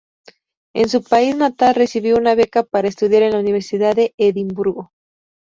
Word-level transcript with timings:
En 0.73 0.89
su 0.89 1.03
país 1.03 1.35
natal 1.35 1.75
recibió 1.75 2.17
una 2.17 2.33
beca 2.33 2.63
para 2.63 2.87
estudiar 2.87 3.21
en 3.21 3.33
la 3.33 3.39
Universidad 3.39 3.93
de 3.95 4.15
Edimburgo. 4.17 4.93